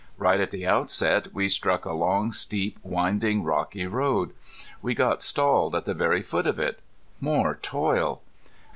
[0.17, 4.31] Right at the outset we struck a long, steep, winding, rocky road.
[4.81, 6.79] We got stalled at the very foot of it.
[7.19, 8.23] More toil!